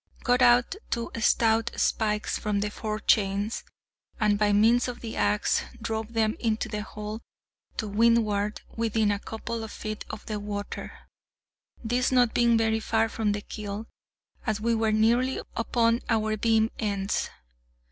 Got 0.23 0.41
out 0.41 0.73
two 0.89 1.11
stout 1.19 1.69
spikes 1.75 2.39
from 2.39 2.61
the 2.61 2.71
forechains, 2.71 3.63
and, 4.19 4.39
by 4.39 4.51
means 4.51 4.87
of 4.87 5.01
the 5.01 5.15
axe, 5.15 5.61
drove 5.79 6.13
them 6.13 6.35
into 6.39 6.67
the 6.67 6.81
hull 6.81 7.21
to 7.77 7.87
windward 7.87 8.61
within 8.75 9.11
a 9.11 9.19
couple 9.19 9.63
of 9.63 9.71
feet 9.71 10.03
of 10.09 10.25
the 10.25 10.39
water, 10.39 10.91
this 11.83 12.11
not 12.11 12.33
being 12.33 12.57
very 12.57 12.79
far 12.79 13.09
from 13.09 13.33
the 13.33 13.41
keel, 13.41 13.85
as 14.47 14.59
we 14.59 14.73
were 14.73 14.91
nearly 14.91 15.39
upon 15.55 16.01
our 16.09 16.35
beam 16.35 16.71
ends. 16.79 17.29